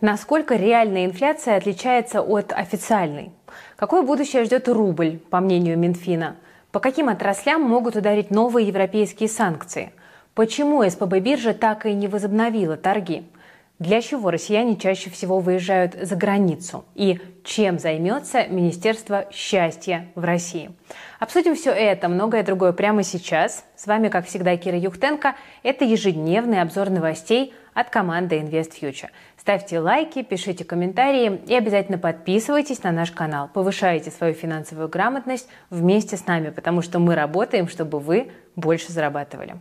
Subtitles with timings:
[0.00, 3.32] Насколько реальная инфляция отличается от официальной?
[3.76, 6.36] Какое будущее ждет рубль, по мнению Минфина?
[6.72, 9.92] По каким отраслям могут ударить новые европейские санкции?
[10.34, 13.24] Почему СПБ биржа так и не возобновила торги?
[13.80, 16.84] Для чего россияне чаще всего выезжают за границу?
[16.94, 20.70] И чем займется Министерство счастья в России?
[21.18, 23.64] Обсудим все это, многое другое прямо сейчас.
[23.76, 25.34] С вами, как всегда, Кира Юхтенко.
[25.62, 29.08] Это ежедневный обзор новостей от команды InvestFuture.
[29.38, 33.48] Ставьте лайки, пишите комментарии и обязательно подписывайтесь на наш канал.
[33.50, 39.56] Повышайте свою финансовую грамотность вместе с нами, потому что мы работаем, чтобы вы больше зарабатывали.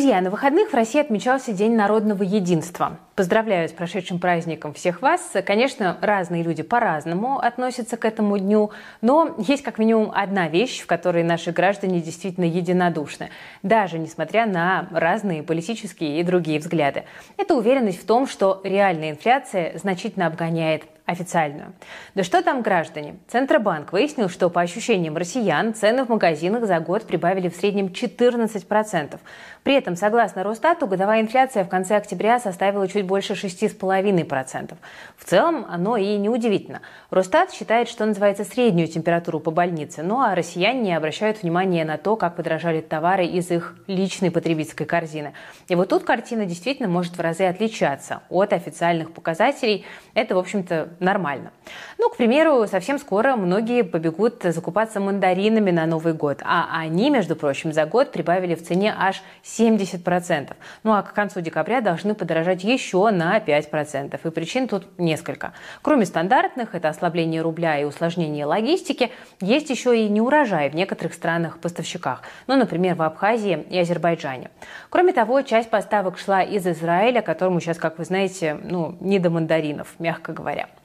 [0.00, 2.96] Друзья, на выходных в России отмечался День народного единства.
[3.16, 5.20] Поздравляю с прошедшим праздником всех вас.
[5.44, 8.70] Конечно, разные люди по-разному относятся к этому дню,
[9.02, 13.28] но есть как минимум одна вещь, в которой наши граждане действительно единодушны,
[13.62, 17.04] даже несмотря на разные политические и другие взгляды.
[17.36, 21.72] Это уверенность в том, что реальная инфляция значительно обгоняет официальную.
[22.14, 23.16] Да что там граждане?
[23.28, 29.18] Центробанк выяснил, что по ощущениям россиян цены в магазинах за год прибавили в среднем 14%.
[29.62, 34.74] При этом, согласно Росстату, годовая инфляция в конце октября составила чуть больше 6,5%.
[35.16, 36.80] В целом, оно и неудивительно.
[37.10, 41.98] Росстат считает, что называется среднюю температуру по больнице, ну а россияне не обращают внимания на
[41.98, 45.34] то, как подорожали товары из их личной потребительской корзины.
[45.68, 49.84] И вот тут картина действительно может в разы отличаться от официальных показателей.
[50.14, 51.50] Это, в общем-то, нормально.
[51.98, 57.36] Ну, к примеру, совсем скоро многие побегут закупаться мандаринами на Новый год, а они, между
[57.36, 60.52] прочим, за год прибавили в цене аж 70%.
[60.84, 64.18] Ну а к концу декабря должны подорожать еще на 5%.
[64.22, 65.52] И причин тут несколько.
[65.82, 72.22] Кроме стандартных, это ослабление рубля и усложнение логистики, есть еще и неурожай в некоторых странах-поставщиках,
[72.46, 74.50] ну, например, в Абхазии и Азербайджане.
[74.90, 79.30] Кроме того, часть поставок шла из Израиля, которому сейчас, как вы знаете, ну, не до
[79.30, 80.68] мандаринов, мягко говоря.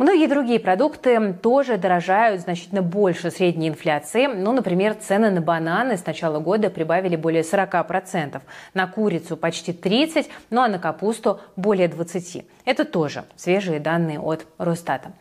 [0.00, 4.24] Многие другие продукты тоже дорожают значительно больше средней инфляции.
[4.24, 8.40] Ну, например, цены на бананы с начала года прибавили более 40%,
[8.72, 12.46] на курицу почти 30%, ну а на капусту более 20%.
[12.64, 15.12] Это тоже свежие данные от Росстата.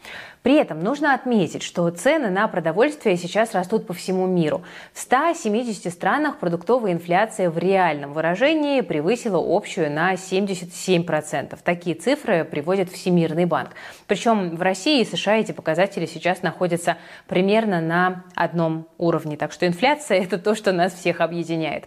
[0.42, 4.64] При этом нужно отметить, что цены на продовольствие сейчас растут по всему миру.
[4.94, 11.58] В 170 странах продуктовая инфляция в реальном выражении превысила общую на 77%.
[11.62, 13.72] Такие цифры приводит Всемирный банк.
[14.08, 16.98] Причем в России и США эти показатели сейчас находятся
[17.28, 19.36] примерно на одном уровне.
[19.36, 21.86] Так что инфляция– это то, что нас всех объединяет.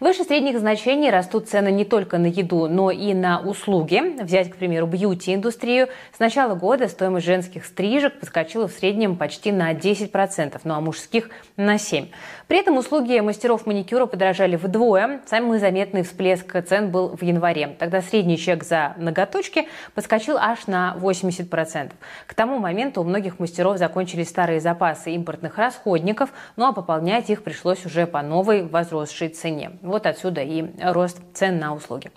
[0.00, 4.22] Выше средних значений растут цены не только на еду, но и на услуги.
[4.22, 5.88] Взять, к примеру, бьюти-индустрию.
[6.14, 11.30] С начала года стоимость женских стрижек подскочила в среднем почти на 10%, ну а мужских
[11.56, 12.08] на 7%.
[12.46, 15.22] При этом услуги мастеров маникюра подорожали вдвое.
[15.26, 17.74] Самый заметный всплеск цен был в январе.
[17.78, 21.92] Тогда средний чек за ноготочки подскочил аж на 80%.
[22.26, 27.42] К тому моменту у многих мастеров закончились старые запасы импортных расходников, ну а пополнять их
[27.42, 29.53] пришлось уже по новой возросшей цене.
[29.82, 32.10] Вот отсюда и рост цен на услуги.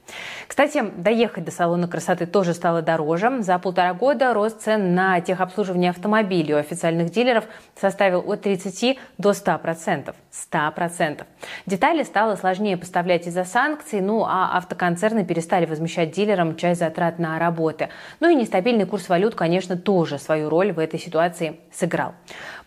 [0.48, 3.42] Кстати, доехать до салона красоты тоже стало дороже.
[3.42, 7.46] За полтора года рост цен на техобслуживание автомобилей у официальных дилеров
[7.80, 10.14] составил от 30 до 100%.
[10.52, 11.26] 100%.
[11.66, 17.40] Детали стало сложнее поставлять из-за санкций, ну а автоконцерны перестали возмещать дилерам часть затрат на
[17.40, 17.90] работы.
[18.20, 22.14] Ну и нестабильный курс валют, конечно, тоже свою роль в этой ситуации сыграл.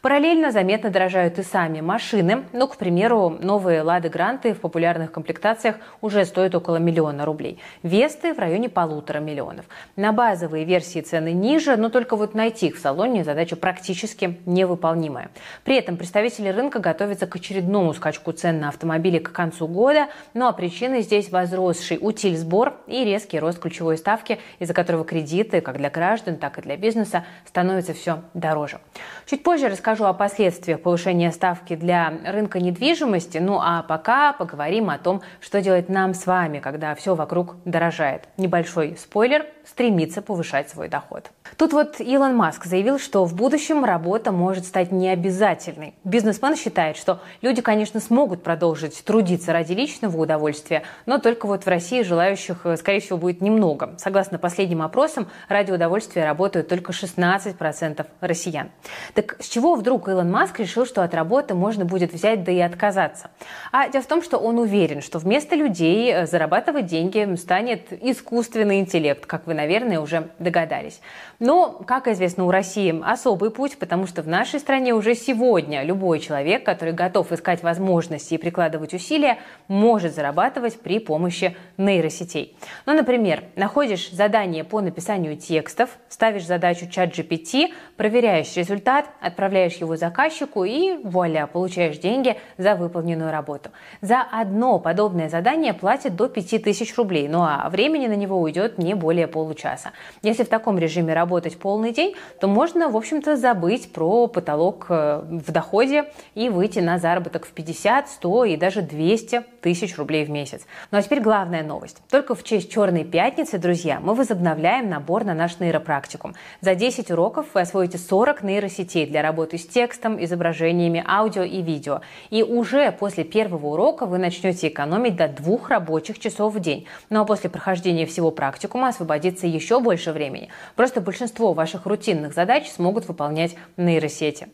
[0.03, 2.45] Параллельно заметно дорожают и сами машины.
[2.53, 7.59] Ну, к примеру, новые «Лады Гранты» популярных комплектациях уже стоят около миллиона рублей.
[7.83, 9.67] «Весты» в районе полутора миллионов.
[9.97, 15.31] На базовые версии цены ниже, но только вот найти их в салоне задача практически невыполнимая.
[15.65, 20.09] При этом представители рынка готовятся к очередному скачку цен на автомобили к концу года.
[20.35, 25.61] Ну а причиной здесь возросший утиль сбор и резкий рост ключевой ставки, из-за которого кредиты
[25.61, 28.81] как для граждан, так и для бизнеса становятся все дороже.
[29.27, 33.39] Чуть позже расскажу о последствиях повышения ставки для рынка недвижимости.
[33.39, 38.23] Ну а пока поговорим о том, что делать нам с вами, когда все вокруг дорожает.
[38.39, 41.31] Небольшой спойлер– стремится повышать свой доход.
[41.57, 45.95] Тут вот Илон Маск заявил, что в будущем работа может стать необязательной.
[46.05, 51.69] Бизнесмен считает, что люди, конечно, смогут продолжить трудиться ради личного удовольствия, но только вот в
[51.69, 53.95] России желающих, э, скорее всего, будет немного.
[53.99, 58.71] Согласно последним опросам, ради удовольствия работают только 16% россиян.
[59.15, 62.61] Так с чего вдруг Илон Маск решил, что от работы можно будет взять да и
[62.61, 63.31] отказаться?
[63.71, 67.93] А дело в том, что что он уверен, что вместо людей э, зарабатывать деньги станет
[67.93, 71.01] искусственный интеллект, как вы, наверное, уже догадались.
[71.41, 76.21] Но, как известно, у России особый путь, потому что в нашей стране уже сегодня любой
[76.21, 82.59] человек, который готов искать возможности и прикладывать усилия, может зарабатывать при помощи нейросетей.
[82.85, 89.97] Ну, например, находишь задание по написанию текстов, ставишь задачу чат GPT, проверяешь результат, отправляешь его
[89.97, 93.71] заказчику и вуаля, получаешь деньги за выполненную работу.
[94.03, 98.93] За одно подобное задание платят до 5000 рублей, ну а времени на него уйдет не
[98.93, 99.93] более получаса.
[100.21, 105.23] Если в таком режиме работать полный день, то можно, в общем-то, забыть про потолок э,
[105.25, 110.31] в доходе и выйти на заработок в 50, 100 и даже 200 тысяч рублей в
[110.31, 110.63] месяц.
[110.91, 111.99] Ну а теперь главная новость.
[112.11, 116.35] Только в честь Черной пятницы, друзья, мы возобновляем набор на наш нейропрактикум.
[116.61, 122.01] За 10 уроков вы освоите 40 нейросетей для работы с текстом, изображениями, аудио и видео.
[122.31, 126.87] И уже после первого урока вы начнете экономить до двух рабочих часов в день.
[127.09, 130.49] Ну а после прохождения всего практикума освободится еще больше времени.
[130.75, 131.20] Просто большинство
[131.55, 134.49] ваших рутинных задач смогут выполнять нейросети.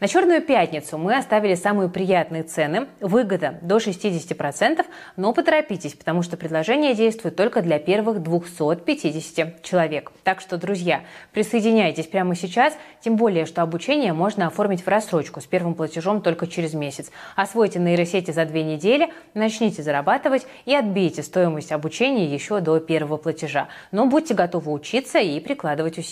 [0.00, 2.86] На Черную пятницу мы оставили самые приятные цены.
[3.00, 4.84] Выгода до 60%,
[5.16, 10.12] но поторопитесь, потому что предложение действует только для первых 250 человек.
[10.22, 11.02] Так что, друзья,
[11.32, 16.46] присоединяйтесь прямо сейчас, тем более, что обучение можно оформить в рассрочку с первым платежом только
[16.46, 17.10] через месяц.
[17.34, 23.68] Освойте нейросети за две недели, начните зарабатывать и отбейте стоимость обучения еще до первого платежа.
[23.90, 26.11] Но будьте готовы учиться и прикладывать усилия.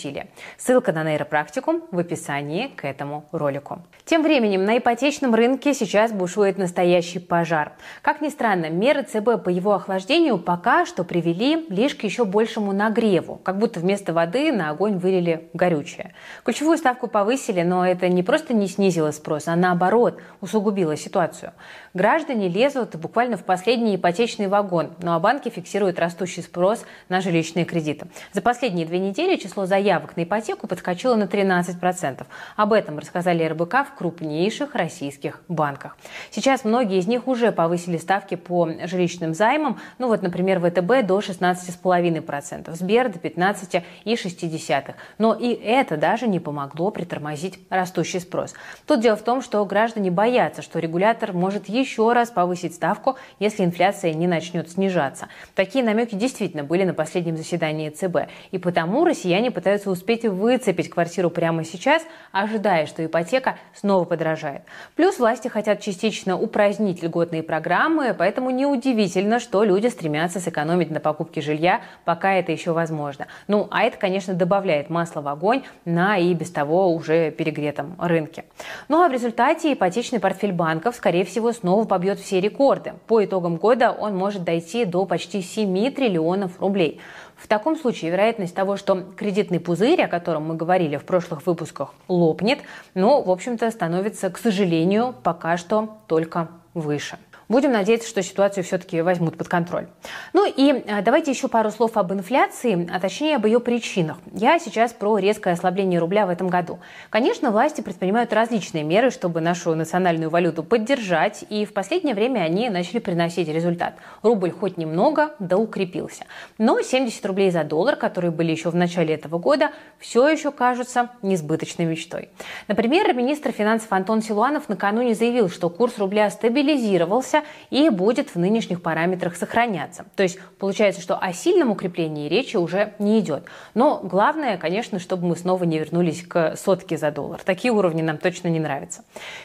[0.57, 3.81] Ссылка на нейропрактикум в описании к этому ролику.
[4.05, 7.73] Тем временем на ипотечном рынке сейчас бушует настоящий пожар.
[8.01, 12.73] Как ни странно, меры ЦБ по его охлаждению пока что привели лишь к еще большему
[12.73, 16.13] нагреву, как будто вместо воды на огонь вылили горючее.
[16.43, 21.53] Ключевую ставку повысили, но это не просто не снизило спрос, а наоборот усугубило ситуацию.
[21.93, 27.65] Граждане лезут буквально в последний ипотечный вагон, ну а банки фиксируют растущий спрос на жилищные
[27.65, 28.07] кредиты.
[28.33, 33.95] За последние две недели число заявок на ипотеку подскочило на 13%.Об этом рассказали РБК в
[33.97, 35.97] крупнейших российских банках.
[36.29, 39.79] Сейчас многие из них уже повысили ставки по жилищным займам.
[39.97, 44.93] Ну вот, например, ВТБ до 16,5%, Сбер до 15,6%.
[45.17, 48.53] Но и это даже не помогло притормозить растущий спрос.
[48.87, 53.65] Тут дело в том, что граждане боятся, что регулятор может еще раз повысить ставку, если
[53.65, 55.27] инфляция не начнет снижаться.
[55.55, 58.29] Такие намеки действительно были на последнем заседании ЦБ.
[58.51, 64.61] И потому россияне пытаются успеть выцепить квартиру прямо сейчас, ожидая, что ипотека снова подорожает.
[64.95, 71.41] Плюс власти хотят частично упразднить льготные программы, поэтому неудивительно, что люди стремятся сэкономить на покупке
[71.41, 73.27] жилья, пока это еще возможно.
[73.47, 78.45] Ну, а это, конечно, добавляет масла в огонь на и без того уже перегретом рынке.
[78.87, 82.93] Ну а в результате ипотечный портфель банков, скорее всего, снова побьет все рекорды.
[83.07, 86.99] По итогам года он может дойти до почти 7 триллионов рублей.
[87.41, 91.93] В таком случае вероятность того, что кредитный пузырь, о котором мы говорили в прошлых выпусках,
[92.07, 92.59] лопнет,
[92.93, 97.17] ну, в общем-то, становится, к сожалению, пока что только выше.
[97.51, 99.87] Будем надеяться, что ситуацию все-таки возьмут под контроль.
[100.31, 104.19] Ну и а, давайте еще пару слов об инфляции, а точнее об ее причинах.
[104.31, 106.79] Я сейчас про резкое ослабление рубля в этом году.
[107.09, 112.69] Конечно, власти предпринимают различные меры, чтобы нашу национальную валюту поддержать, и в последнее время они
[112.69, 113.95] начали приносить результат.
[114.23, 116.23] Рубль хоть немного, да укрепился.
[116.57, 121.09] Но 70 рублей за доллар, которые были еще в начале этого года, все еще кажутся
[121.21, 122.29] несбыточной мечтой.
[122.69, 128.81] Например, министр финансов Антон Силуанов накануне заявил, что курс рубля стабилизировался, и будет в нынешних
[128.81, 130.05] параметрах сохраняться.
[130.15, 133.45] То есть получается, что о сильном укреплении речи уже не идет.
[133.73, 137.41] Но главное, конечно, чтобы мы снова не вернулись к сотке за доллар.
[137.43, 139.03] Такие уровни нам точно не нравятся.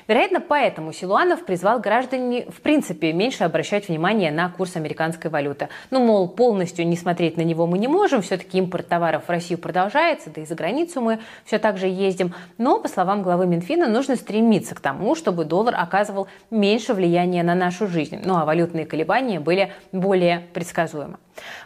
[0.08, 5.68] Вероятно, поэтому Силуанов призвал граждане в принципе меньше обращать внимание на курс американской валюты.
[5.90, 9.58] Ну, мол, полностью не смотреть на него мы не можем, все-таки импорт товаров в Россию
[9.58, 12.34] продолжается, да и за границу мы все так же ездим.
[12.58, 17.54] Но, по словам главы Минфина, нужно стремиться к тому, чтобы доллар оказывал меньше влияния на
[17.54, 18.20] нашу нашу жизнь.
[18.24, 21.18] Ну а валютные колебания были более предсказуемы.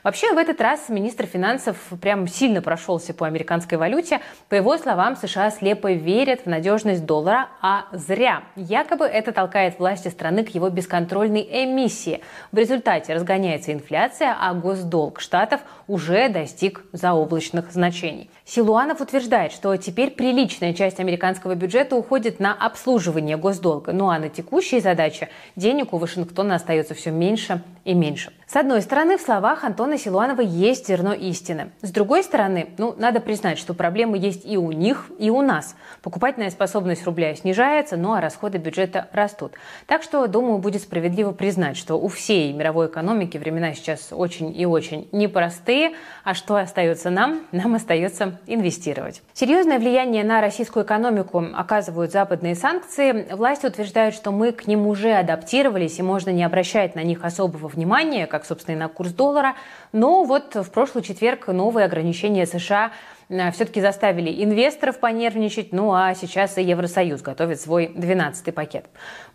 [0.02, 4.20] Вообще, в этот раз министр финансов прям сильно прошелся по американской валюте.
[4.48, 8.42] По его словам, США слепо верят в надежность доллара, а зря.
[8.56, 12.20] Якобы это толкает власти страны к его бесконтрольной эмиссии.
[12.52, 18.30] В результате разгоняется инфляция, а госдолг штатов уже достиг заоблачных значений.
[18.44, 24.28] Силуанов утверждает, что теперь приличная часть американского бюджета уходит на обслуживание госдолга, ну а на
[24.28, 28.32] текущие задачи денег у Вашингтона остается все меньше и меньше.
[28.50, 31.70] С одной стороны, в словах Антона Силуанова есть зерно истины.
[31.82, 35.76] С другой стороны, ну, надо признать, что проблемы есть и у них, и у нас.
[36.02, 39.52] Покупательная способность рубля снижается, ну а расходы бюджета растут.
[39.86, 44.66] Так что, думаю, будет справедливо признать, что у всей мировой экономики времена сейчас очень и
[44.66, 45.92] очень непростые,
[46.24, 47.42] а что остается нам?
[47.52, 49.22] Нам остается инвестировать.
[49.32, 53.32] Серьезное влияние на российскую экономику оказывают западные санкции.
[53.32, 57.68] Власти утверждают, что мы к ним уже адаптировались и можно не обращать на них особого
[57.68, 59.54] внимания, как как, собственно, и на курс доллара.
[59.92, 62.92] Но вот в прошлый четверг новые ограничения США
[63.52, 68.86] все-таки заставили инвесторов понервничать, ну а сейчас и Евросоюз готовит свой 12-й пакет.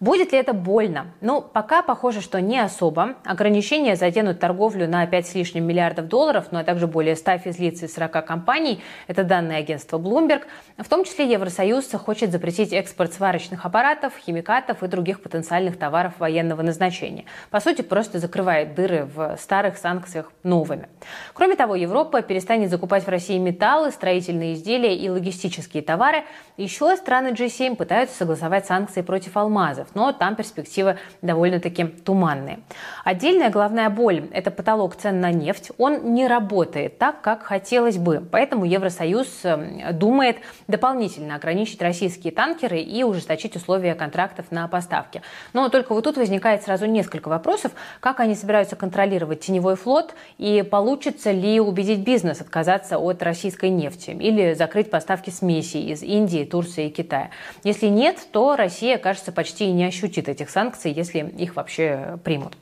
[0.01, 1.13] Будет ли это больно?
[1.21, 3.15] Ну, пока похоже, что не особо.
[3.23, 7.83] Ограничения заденут торговлю на 5 с лишним миллиардов долларов, ну а также более 100 физлиц
[7.83, 8.83] из 40 компаний.
[9.07, 10.41] Это данные агентства Bloomberg.
[10.77, 16.61] В том числе Евросоюз хочет запретить экспорт сварочных аппаратов, химикатов и других потенциальных товаров военного
[16.61, 17.23] назначения.
[17.49, 20.89] По сути, просто закрывает дыры в старых санкциях новыми.
[21.33, 26.23] Кроме того, Европа перестанет закупать в России металл материалы, строительные изделия и логистические товары.
[26.57, 32.59] Еще страны G7 пытаются согласовать санкции против алмазов, но там перспективы довольно-таки туманные.
[33.03, 35.71] Отдельная головная боль– это потолок цен на нефть.
[35.77, 38.25] Он не работает так, как хотелось бы.
[38.31, 40.37] Поэтому Евросоюз эм, думает
[40.67, 45.21] дополнительно ограничить российские танкеры и ужесточить условия контрактов на поставки.
[45.53, 50.63] Но только вот тут возникает сразу несколько вопросов, как они собираются контролировать теневой флот и
[50.63, 56.87] получится ли убедить бизнес отказаться от российской нефти или закрыть поставки смеси из Индии, Турции
[56.87, 57.29] и Китая.
[57.63, 62.57] Если нет, то Россия, кажется, почти не ощутит этих санкций, если их вообще примут.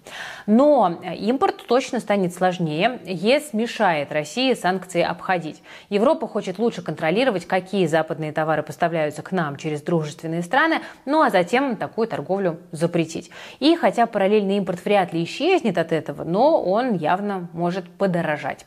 [0.46, 3.00] Но импорт точно станет сложнее.
[3.06, 5.62] ЕС мешает России санкции обходить.
[5.90, 11.30] Европа хочет лучше контролировать, какие западные товары поставляются к нам через дружественные страны, ну а
[11.30, 13.30] затем такую торговлю запретить.
[13.60, 18.66] И хотя параллельный импорт вряд ли исчезнет от этого, но он явно может подорожать.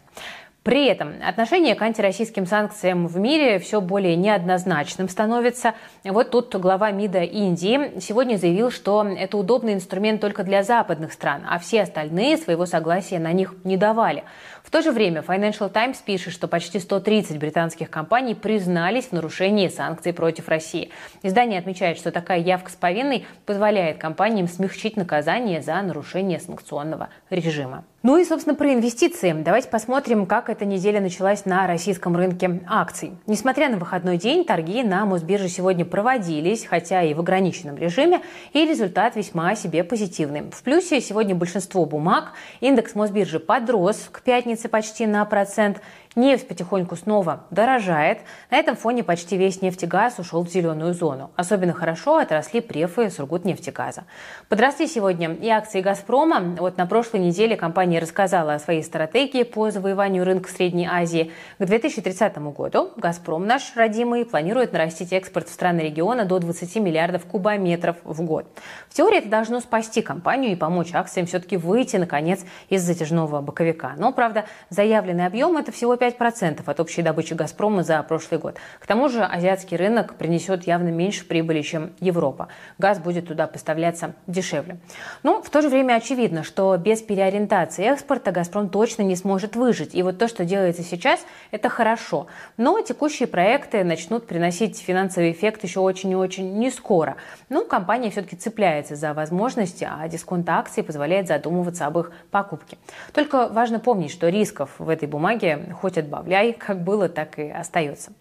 [0.67, 5.75] При этом отношение к антироссийским санкциям в мире все более неоднозначным становится.
[6.03, 11.43] Вот тут глава МИДа Индии сегодня заявил, что это удобный инструмент только для западных стран,
[11.49, 14.25] а все остальные своего согласия на них не давали.
[14.65, 19.69] В то же время Financial Times пишет, что почти 130 британских компаний признались в нарушении
[19.69, 20.91] санкций против России.
[21.23, 27.85] Издание отмечает, что такая явка с повинной позволяет компаниям смягчить наказание за нарушение санкционного режима.
[28.07, 29.33] Ну и, собственно, про инвестиции.
[29.33, 33.11] Давайте посмотрим, как эта неделя началась на российском рынке акций.
[33.27, 38.23] Несмотря на выходной день, торги на Мосбирже сегодня проводились, хотя и в ограниченном режиме,
[38.53, 40.43] и результат весьма себе позитивный.
[40.53, 42.35] В плюсе сегодня большинство бумаг.
[42.61, 45.81] Индекс Мосбиржи подрос к пятнице почти на процент.
[46.17, 48.21] Нефть потихоньку снова дорожает.
[48.51, 51.31] На этом фоне почти весь нефтегаз ушел в зеленую зону.
[51.37, 54.05] Особенно хорошо отросли префы Сургутнефтегаза.
[54.49, 56.57] Подросли сегодня и акции «Газпрома».
[56.59, 61.33] Вот на прошлой неделе компания рассказала о своей стратегии по завоеванию рынка Средней Азии.
[61.59, 67.27] К 2030 году «Газпром» наш родимый планирует нарастить экспорт в страны региона до 20 миллиардов
[67.27, 68.47] кубометров в год.
[68.89, 73.93] В теории это должно спасти компанию и помочь акциям все-таки выйти, наконец, из затяжного боковика.
[73.99, 78.57] Но, правда, заявленный объем– это всего 5 5% от общей добычи «Газпрома» за прошлый год.
[78.81, 82.49] К тому же азиатский рынок принесет явно меньше прибыли, чем Европа.
[82.79, 84.79] Газ будет туда поставляться дешевле.
[85.23, 89.95] Но в то же время очевидно, что без переориентации экспорта «Газпром» точно не сможет выжить.
[89.95, 92.27] И вот то, что делается сейчас, это хорошо.
[92.57, 97.17] Но текущие проекты начнут приносить финансовый эффект еще очень и очень не скоро.
[97.49, 102.79] Ну, компания все-таки цепляется за возможности, а дисконт акций позволяет задумываться об их покупке.
[103.13, 107.49] Только важно помнить, что рисков в этой бумаге хоть хоть отбавляй, как было, так и
[107.49, 108.13] остается.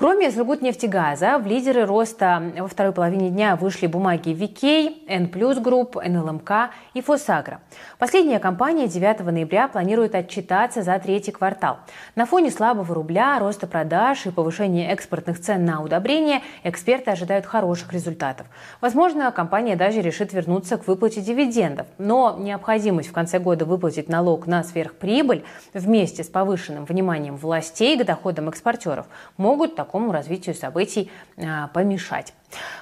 [0.00, 6.72] Кроме Сургутнефтегаза, в лидеры роста во второй половине дня вышли бумаги VK, N+, Group, НЛМК
[6.94, 7.60] и Фосагра.
[7.98, 11.80] Последняя компания 9 ноября планирует отчитаться за третий квартал.
[12.14, 17.92] На фоне слабого рубля, роста продаж и повышения экспортных цен на удобрения эксперты ожидают хороших
[17.92, 18.46] результатов.
[18.80, 21.86] Возможно, компания даже решит вернуться к выплате дивидендов.
[21.98, 28.06] Но необходимость в конце года выплатить налог на сверхприбыль вместе с повышенным вниманием властей к
[28.06, 29.04] доходам экспортеров
[29.36, 32.32] могут так такому развитию событий а, помешать.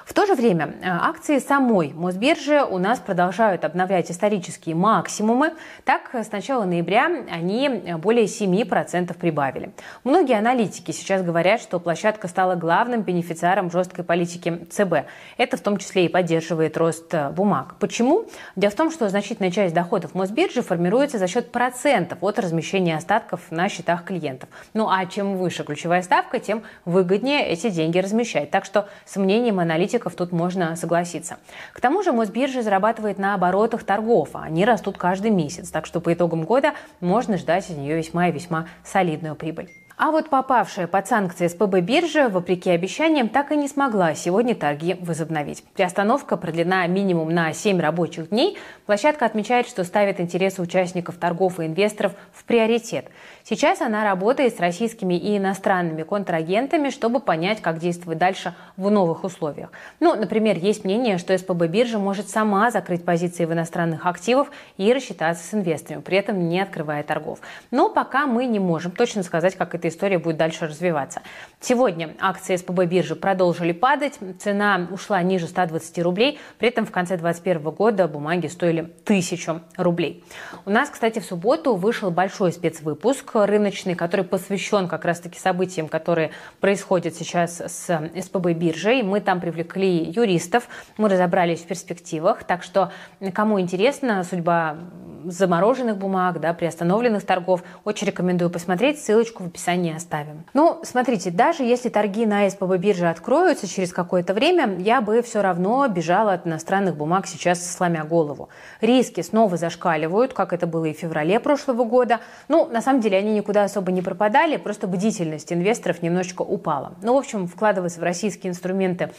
[0.05, 5.53] В то же время э, акции самой Мосбиржи у нас продолжают обновлять исторические максимумы.
[5.85, 9.71] Так, с начала ноября они более 7% прибавили.
[10.03, 15.07] Многие аналитики сейчас говорят, что площадка стала главным бенефициаром жесткой политики ЦБ.
[15.37, 17.75] Это в том числе и поддерживает рост э, бумаг.
[17.79, 18.25] Почему?
[18.55, 23.41] Дело в том, что значительная часть доходов Мосбиржи формируется за счет процентов от размещения остатков
[23.51, 24.49] на счетах клиентов.
[24.73, 28.49] Ну а чем выше ключевая ставка, тем выгоднее эти деньги размещать.
[28.49, 29.15] Так что с
[29.63, 31.37] аналитиков тут можно согласиться.
[31.73, 35.99] К тому же Мосбиржа зарабатывает на оборотах торгов, а они растут каждый месяц, так что
[36.01, 39.69] по итогам года можно ждать от нее весьма и весьма солидную прибыль.
[40.01, 44.95] А вот попавшая под санкции СПБ биржа, вопреки обещаниям, так и не смогла сегодня торги
[45.01, 45.61] возобновить.
[45.73, 48.57] Приостановка продлена минимум на 7 рабочих дней.
[48.85, 53.07] Площадка отмечает, что ставит интересы участников торгов и инвесторов в приоритет.
[53.43, 59.25] Сейчас она работает с российскими и иностранными контрагентами, чтобы понять, как действовать дальше в новых
[59.25, 59.69] условиях.
[59.99, 64.93] Ну, например, есть мнение, что СПБ биржа может сама закрыть позиции в иностранных активах и
[64.93, 67.39] рассчитаться с инвесторами, при этом не открывая торгов.
[67.69, 71.21] Но пока мы не можем точно сказать, как это история будет дальше развиваться.
[71.59, 77.17] Сегодня акции СПБ биржи продолжили падать, цена ушла ниже 120 рублей, при этом в конце
[77.17, 80.23] 2021 года бумаги стоили 1000 рублей.
[80.65, 86.31] У нас, кстати, в субботу вышел большой спецвыпуск рыночный, который посвящен как раз-таки событиям, которые
[86.59, 89.03] происходят сейчас с СПБ биржей.
[89.03, 90.67] Мы там привлекли юристов,
[90.97, 92.91] мы разобрались в перспективах, так что
[93.33, 94.77] кому интересна судьба
[95.25, 100.43] замороженных бумаг, да, приостановленных торгов, очень рекомендую посмотреть, ссылочку в описании оставим.
[100.53, 105.41] Ну, смотрите, даже если торги на СПБ бирже откроются через какое-то время, я бы все
[105.41, 108.49] равно бежала от иностранных бумаг сейчас сломя голову.
[108.81, 112.19] Риски снова зашкаливают, как это было и в феврале прошлого года.
[112.49, 116.95] Ну, на самом деле, они никуда особо не пропадали, просто бдительность инвесторов немножечко упала.
[117.01, 119.11] Ну, в общем, вкладываться в российские инструменты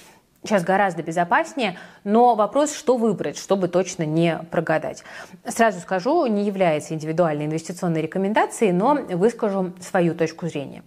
[0.44, 5.04] сейчас гораздо безопаснее, но вопрос, что выбрать, чтобы точно не прогадать.
[5.46, 10.82] Сразу скажу, не является индивидуальной инвестиционной рекомендацией, но выскажу свою точку зрения.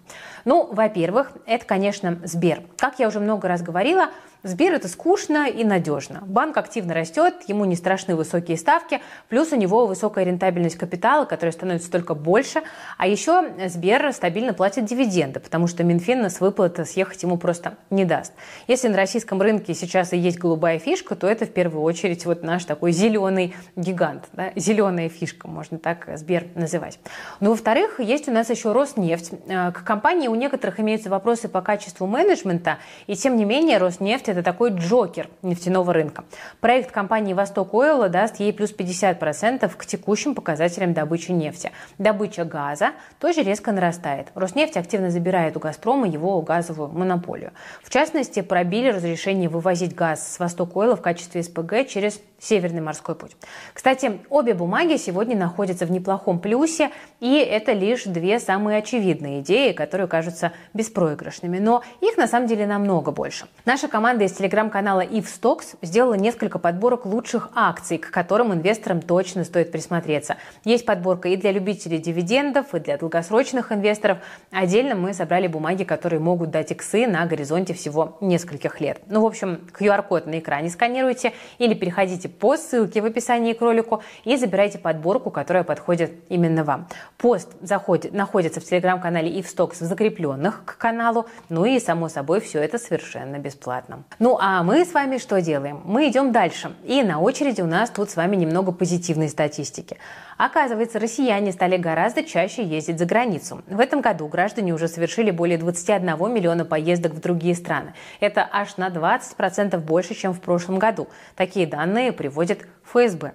[0.46, 2.64] Ну, во-первых, это, конечно, Сбер.
[2.78, 4.10] Как я уже много раз говорила,
[4.46, 6.22] Сбер– это скучно и надежно.
[6.26, 11.54] Банк активно растет, ему не страшны высокие ставки, плюс у него высокая рентабельность капитала, которая
[11.54, 12.62] становится только больше.
[12.98, 18.04] А еще Сбер стабильно платит дивиденды, потому что Минфин с выплаты съехать ему просто не
[18.04, 18.34] даст.
[18.68, 22.44] Если на российском рынке сейчас и есть голубая фишка, то это в первую очередь вот
[22.44, 24.52] наш такой зеленый гигант, да?
[24.58, 27.00] зеленая фишка, можно так Сбер называть.
[27.40, 29.32] Но, во-вторых, есть у нас еще Роснефть.
[29.48, 34.30] Э, к компании у некоторых имеются вопросы по качеству менеджмента, и тем не менее Роснефть
[34.30, 36.25] это такой джокер нефтяного рынка.
[36.60, 41.72] Проект компании «Восток Ойла» даст ей плюс 50% к текущим показателям добычи нефти.
[42.00, 44.30] Добыча газа тоже резко нарастает.
[44.34, 47.52] Роснефть активно забирает у «Газпрома» его газовую монополию.
[47.84, 53.16] В частности, пробили разрешение вывозить газ с «Восток Ойла» в качестве СПГ через Северный морской
[53.16, 53.38] путь.
[53.74, 59.72] Кстати, обе бумаги сегодня находятся в неплохом плюсе, и это лишь две самые очевидные идеи,
[59.72, 63.46] которые кажутся беспроигрышными, но их на самом деле намного больше.
[63.64, 69.46] Наша команда из телеграм-канала If Stocks сделала несколько подборок лучших акций, к которым инвесторам точно
[69.46, 70.36] стоит присмотреться.
[70.66, 74.18] Есть подборка и для любителей дивидендов, и для долгосрочных инвесторов.
[74.51, 79.00] Отдельно мы собрали бумаги, которые могут дать иксы на горизонте всего нескольких лет.
[79.08, 84.01] Ну, в общем, QR-код на экране сканируйте или переходите по ссылке в описании к ролику
[84.24, 86.87] и забирайте подборку, которая подходит именно вам.
[87.17, 92.59] Пост заходит, находится в телеграм-канале Ивстокс в закрепленных к каналу, ну и, само собой, все
[92.59, 94.03] это совершенно бесплатно.
[94.19, 95.81] Ну а мы с вами что делаем?
[95.85, 96.75] Мы идем дальше.
[96.83, 99.98] И на очереди у нас тут с вами немного позитивной статистики.
[100.37, 103.61] Оказывается, россияне стали гораздо чаще ездить за границу.
[103.67, 107.93] В этом году граждане уже совершили более 21 миллиона поездок в другие страны.
[108.19, 111.07] Это аж на 20% больше, чем в прошлом году.
[111.35, 113.33] Такие данные приводит ФСБ.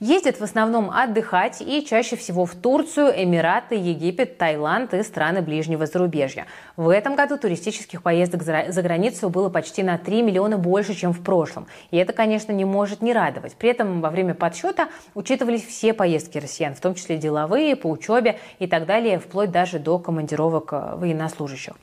[0.00, 5.86] Ездят в основном отдыхать и чаще всего в Турцию, Эмираты, Египет, Таиланд и страны ближнего
[5.86, 6.46] зарубежья.
[6.76, 11.22] В этом году туристических поездок за границу было почти на 3 миллиона больше, чем в
[11.22, 11.66] прошлом.
[11.90, 13.54] И это, конечно, не может не радовать.
[13.54, 18.38] При этом во время подсчета учитывались все поездки россиян, в том числе деловые, по учебе
[18.58, 21.74] и так далее, вплоть даже до командировок э, военнослужащих.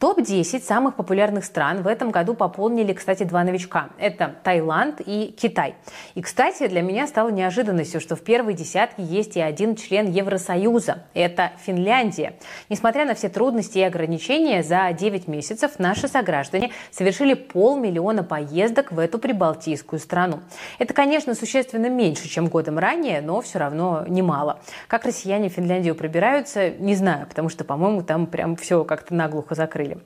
[0.00, 3.90] Топ-10 самых популярных стран в этом году пополнили, кстати, два новичка.
[3.98, 5.74] Это Таиланд и Китай.
[6.14, 11.04] И, кстати, для меня стало неожиданностью, что в первой десятке есть и один член Евросоюза.
[11.14, 12.34] Это Финляндия.
[12.68, 18.98] Несмотря на все трудности и ограничения, за 9 месяцев наши сограждане совершили полмиллиона поездок в
[18.98, 20.40] эту прибалтийскую страну.
[20.78, 24.60] Это, конечно, существенно меньше, чем годом ранее, но все равно немало.
[24.88, 29.54] Как россияне в Финляндию пробираются, не знаю, потому что, по-моему, там прям все как-то наглухо
[29.54, 29.98] закрыли.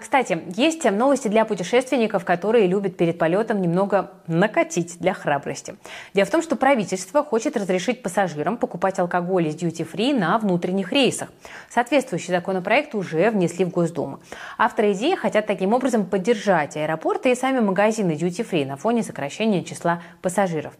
[0.00, 5.76] Кстати, есть новости для путешественников, которые любят перед полетом немного накатить для храбрости.
[6.14, 11.28] Дело в том, что правительство хочет разрешить пассажирам покупать алкоголь из duty-free на внутренних рейсах.
[11.68, 14.20] Соответствующий законопроект уже внесли в Госдуму.
[14.56, 20.00] Авторы идеи хотят таким образом поддержать аэропорты и сами магазины duty-free на фоне сокращения числа
[20.22, 20.72] пассажиров.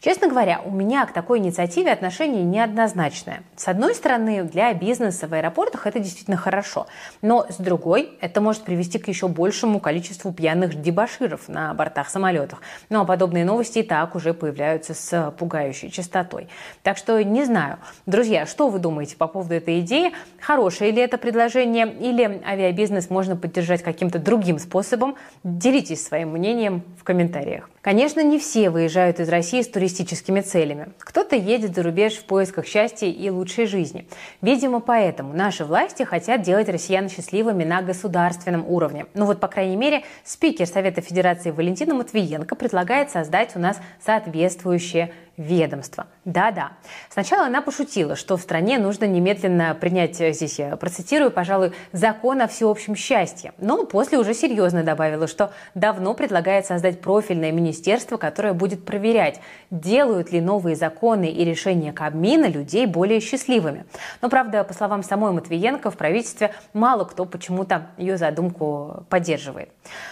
[0.00, 3.44] Честно говоря, у меня к такой инициативе отношение неоднозначное.
[3.54, 6.88] С одной стороны, для бизнеса в аэропортах это действительно хорошо,
[7.20, 12.60] но с другой, это может привести к еще большему количеству пьяных дебаширов на бортах самолетов.
[12.88, 16.48] Ну а подобные новости и так уже появляются с пугающей частотой.
[16.82, 17.78] Так что не знаю.
[18.06, 20.12] Друзья, что вы думаете по поводу этой идеи?
[20.40, 25.16] Хорошее ли это предложение или авиабизнес можно поддержать каким-то другим способом?
[25.44, 27.68] Делитесь своим мнением в комментариях.
[27.80, 30.90] Конечно, не все выезжают из России с туристическими целями.
[31.00, 34.06] Кто-то едет за рубеж в поисках счастья и лучшей жизни.
[34.40, 38.21] Видимо, поэтому наши власти хотят делать россиян счастливыми на государственном
[38.66, 39.06] уровне.
[39.14, 45.12] Ну вот, по крайней мере, спикер Совета Федерации Валентина Матвиенко предлагает создать у нас соответствующее
[45.36, 46.06] ведомства.
[46.24, 46.72] Да-да.
[47.08, 52.42] Сначала она пошутила, что в стране нужно немедленно принять, э, здесь я процитирую, пожалуй, закон
[52.42, 53.52] о всеобщем счастье.
[53.58, 59.40] Но после уже серьезно добавила, что давно предлагает создать профильное министерство, которое будет проверять,
[59.70, 63.86] делают ли новые законы и решения Кабмина людей более счастливыми.
[64.20, 69.70] Но, правда, по словам самой Матвиенко, в правительстве мало кто почему-то ее задумку поддерживает.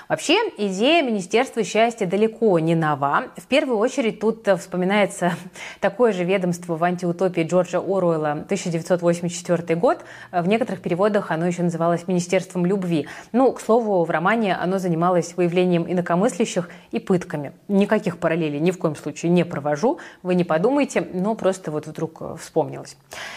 [0.09, 3.27] Вообще, идея Министерства счастья далеко не нова.
[3.37, 5.33] В первую очередь тут вспоминается появляется
[5.81, 10.05] такое же ведомство в антиутопии Джорджа Оруэлла 1984 год.
[10.33, 13.09] В некоторых переводах оно еще называлось Министерством любви.
[13.33, 17.53] Ну, к слову, в романе оно занималось выявлением инакомыслящих и пытками.
[17.69, 22.39] Никаких параллелей ни в коем случае не провожу, вы не подумайте, но просто вот вдруг
[22.39, 22.97] вспомнилось.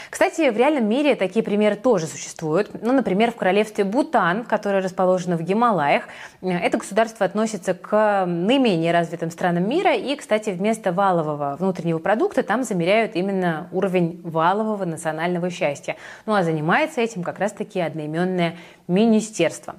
[0.09, 2.69] Кстати, в реальном мире такие примеры тоже существуют.
[2.81, 6.03] Ну, например, в королевстве Бутан, которое расположено в Гималаях,
[6.41, 12.63] это государство относится к наименее развитым странам мира и, кстати, вместо валового внутреннего продукта там
[12.63, 15.95] замеряют именно уровень валового национального счастья.
[16.25, 19.75] Ну а занимается этим как раз-таки одноименное министерство.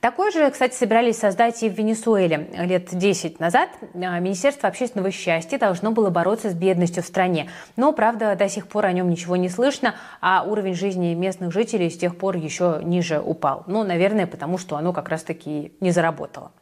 [0.00, 3.70] Такое же, кстати, собирались создать и в Венесуэле лет 10 назад.
[3.94, 7.50] А, Министерство общественного счастья должно было бороться с бедностью в стране.
[7.76, 11.90] Но, правда, до сих пор о нем ничего не слышно, а уровень жизни местных жителей
[11.90, 13.64] с тех пор еще ниже упал.
[13.66, 16.52] Ну, наверное, потому что оно как раз-таки не заработало.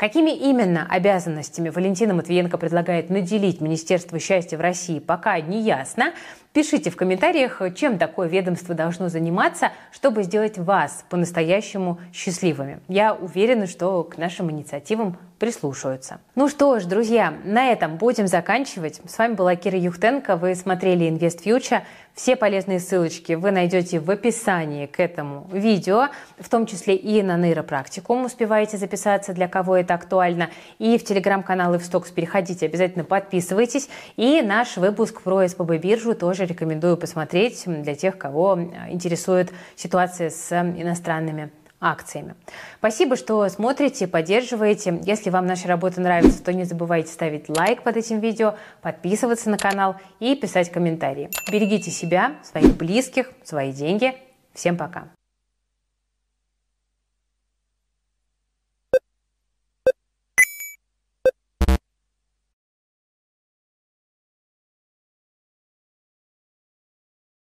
[0.00, 6.14] Какими именно обязанностями Валентина Матвиенко предлагает наделить Министерство счастья в России, пока не ясно.
[6.54, 12.80] Пишите в комментариях, чем такое ведомство должно заниматься, чтобы сделать вас по-настоящему счастливыми.
[12.88, 16.20] Я уверена, что к нашим инициативам прислушаются.
[16.36, 19.00] Ну что ж, друзья, на этом будем заканчивать.
[19.08, 20.36] С вами была Кира Юхтенко.
[20.36, 21.80] Вы смотрели Invest Future.
[22.14, 27.38] Все полезные ссылочки вы найдете в описании к этому видео, в том числе и на
[27.38, 28.26] нейропрактикум.
[28.26, 30.50] Успеваете записаться, для кого это актуально.
[30.78, 33.88] И в телеграм-канал Ивстокс переходите, обязательно подписывайтесь.
[34.16, 38.58] И наш выпуск про СПБ биржу тоже рекомендую посмотреть для тех, кого
[38.90, 41.50] интересует ситуация с иностранными
[41.80, 42.34] акциями.
[42.78, 45.00] Спасибо, что смотрите, поддерживаете.
[45.04, 49.58] Если вам наша работа нравится, то не забывайте ставить лайк под этим видео, подписываться на
[49.58, 51.30] канал и писать комментарии.
[51.50, 54.14] Берегите себя, своих близких, свои деньги.
[54.54, 55.19] Всем пока!